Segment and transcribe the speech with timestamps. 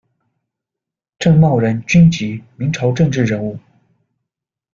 [1.19, 3.59] 郑茂人，军籍，明朝政治人物。